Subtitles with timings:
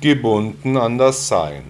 [0.00, 1.62] gebunden an das Sein.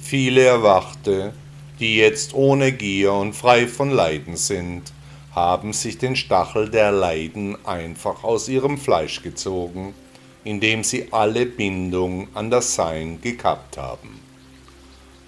[0.00, 1.34] Viele Erwachte,
[1.78, 4.92] die jetzt ohne Gier und frei von Leiden sind,
[5.34, 9.94] haben sich den Stachel der Leiden einfach aus ihrem Fleisch gezogen,
[10.42, 14.20] indem sie alle Bindung an das Sein gekappt haben.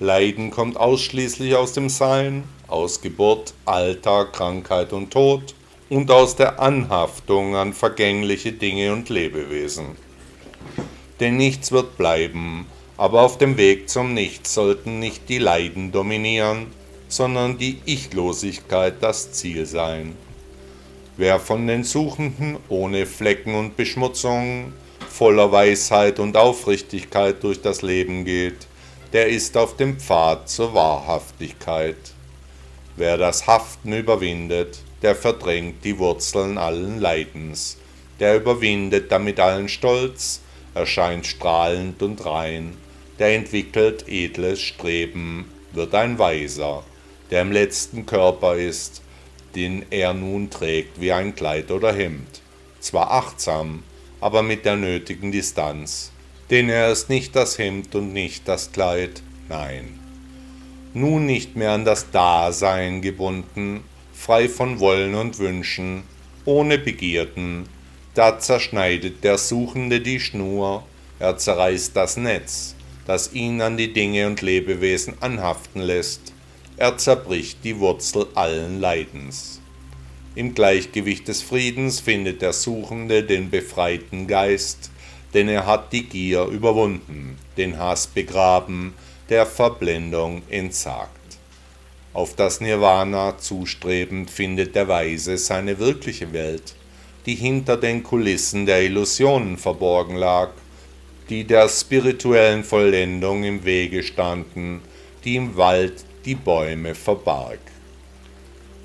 [0.00, 5.54] Leiden kommt ausschließlich aus dem Sein, aus Geburt, Alter, Krankheit und Tod
[5.90, 10.11] und aus der Anhaftung an vergängliche Dinge und Lebewesen
[11.22, 16.66] denn nichts wird bleiben, aber auf dem Weg zum Nichts sollten nicht die Leiden dominieren,
[17.06, 20.16] sondern die Ichlosigkeit das Ziel sein.
[21.16, 24.72] Wer von den Suchenden ohne Flecken und Beschmutzung,
[25.08, 28.66] voller Weisheit und Aufrichtigkeit durch das Leben geht,
[29.12, 32.14] der ist auf dem Pfad zur Wahrhaftigkeit.
[32.96, 37.76] Wer das Haften überwindet, der verdrängt die Wurzeln allen Leidens,
[38.18, 40.40] der überwindet damit allen Stolz,
[40.74, 42.74] erscheint strahlend und rein,
[43.18, 46.84] der entwickelt edles Streben, wird ein Weiser,
[47.30, 49.02] der im letzten Körper ist,
[49.54, 52.40] den er nun trägt wie ein Kleid oder Hemd,
[52.80, 53.82] zwar achtsam,
[54.20, 56.12] aber mit der nötigen Distanz,
[56.50, 59.98] denn er ist nicht das Hemd und nicht das Kleid, nein.
[60.94, 66.02] Nun nicht mehr an das Dasein gebunden, frei von Wollen und Wünschen,
[66.44, 67.66] ohne Begierden,
[68.14, 70.84] da zerschneidet der Suchende die Schnur,
[71.18, 72.74] er zerreißt das Netz,
[73.06, 76.32] das ihn an die Dinge und Lebewesen anhaften lässt,
[76.76, 79.60] er zerbricht die Wurzel allen Leidens.
[80.34, 84.90] Im Gleichgewicht des Friedens findet der Suchende den befreiten Geist,
[85.34, 88.94] denn er hat die Gier überwunden, den Hass begraben,
[89.28, 91.10] der Verblendung entsagt.
[92.12, 96.74] Auf das Nirvana zustrebend findet der Weise seine wirkliche Welt,
[97.26, 100.50] die hinter den Kulissen der Illusionen verborgen lag,
[101.28, 104.80] die der spirituellen Vollendung im Wege standen,
[105.24, 107.60] die im Wald die Bäume verbarg.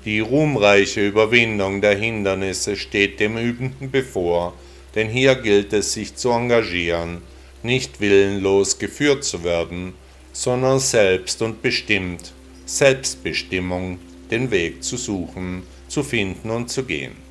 [0.04, 4.54] Die ruhmreiche Überwindung der Hindernisse steht dem Übenden bevor,
[4.94, 7.22] denn hier gilt es sich zu engagieren,
[7.62, 9.94] nicht willenlos geführt zu werden,
[10.32, 12.32] sondern selbst und bestimmt,
[12.64, 13.98] Selbstbestimmung,
[14.30, 17.27] den Weg zu suchen, zu finden und zu gehen.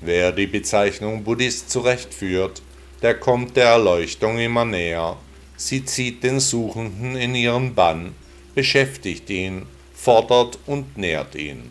[0.00, 2.62] Wer die Bezeichnung Buddhist zurechtführt,
[3.02, 5.16] der kommt der Erleuchtung immer näher.
[5.56, 8.14] Sie zieht den Suchenden in ihren Bann,
[8.54, 11.70] beschäftigt ihn, fordert und nährt ihn.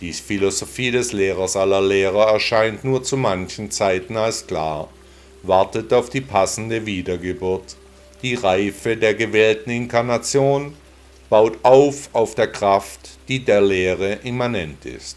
[0.00, 4.88] Die Philosophie des Lehrers aller Lehrer erscheint nur zu manchen Zeiten als klar,
[5.42, 7.76] wartet auf die passende Wiedergeburt,
[8.22, 10.76] die Reife der gewählten Inkarnation,
[11.28, 15.16] baut auf auf der Kraft, die der Lehre immanent ist.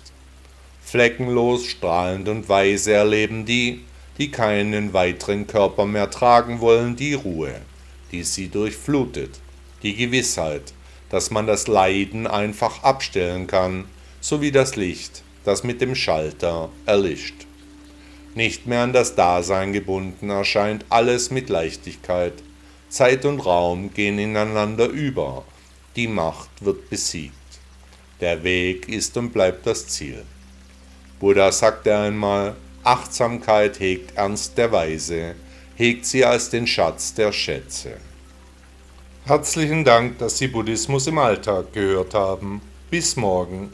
[0.85, 3.81] Fleckenlos, strahlend und weise erleben die,
[4.19, 7.55] die keinen weiteren Körper mehr tragen wollen, die Ruhe,
[8.11, 9.39] die sie durchflutet,
[9.81, 10.73] die Gewissheit,
[11.09, 13.85] dass man das Leiden einfach abstellen kann,
[14.21, 17.47] sowie das Licht, das mit dem Schalter erlischt.
[18.35, 22.33] Nicht mehr an das Dasein gebunden erscheint alles mit Leichtigkeit.
[22.89, 25.45] Zeit und Raum gehen ineinander über.
[25.95, 27.33] Die Macht wird besiegt.
[28.21, 30.23] Der Weg ist und bleibt das Ziel.
[31.19, 35.35] Buddha sagte einmal, Achtsamkeit hegt Ernst der Weise,
[35.75, 37.97] hegt sie als den Schatz der Schätze.
[39.25, 42.61] Herzlichen Dank, dass Sie Buddhismus im Alltag gehört haben.
[42.91, 43.73] Bis morgen.